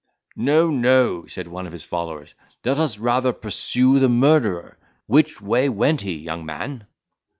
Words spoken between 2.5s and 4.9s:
"let us rather pursue the murderer.